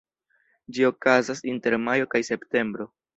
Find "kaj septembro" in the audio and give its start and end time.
2.15-2.89